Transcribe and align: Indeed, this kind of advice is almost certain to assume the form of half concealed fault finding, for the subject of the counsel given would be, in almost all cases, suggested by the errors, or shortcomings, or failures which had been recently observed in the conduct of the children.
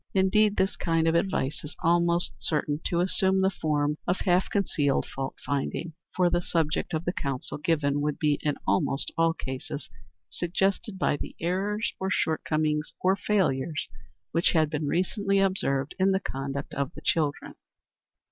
Indeed, 0.15 0.57
this 0.57 0.75
kind 0.77 1.07
of 1.07 1.13
advice 1.13 1.63
is 1.63 1.75
almost 1.83 2.33
certain 2.39 2.79
to 2.85 3.01
assume 3.01 3.41
the 3.41 3.51
form 3.51 3.99
of 4.07 4.21
half 4.21 4.49
concealed 4.49 5.05
fault 5.05 5.35
finding, 5.45 5.93
for 6.15 6.27
the 6.27 6.41
subject 6.41 6.95
of 6.95 7.05
the 7.05 7.13
counsel 7.13 7.59
given 7.59 8.01
would 8.01 8.17
be, 8.17 8.39
in 8.41 8.55
almost 8.65 9.11
all 9.15 9.31
cases, 9.35 9.91
suggested 10.27 10.97
by 10.97 11.17
the 11.17 11.35
errors, 11.39 11.93
or 11.99 12.09
shortcomings, 12.09 12.95
or 12.99 13.15
failures 13.15 13.87
which 14.31 14.53
had 14.53 14.71
been 14.71 14.87
recently 14.87 15.37
observed 15.37 15.93
in 15.99 16.09
the 16.09 16.19
conduct 16.19 16.73
of 16.73 16.91
the 16.95 17.01
children. 17.05 17.53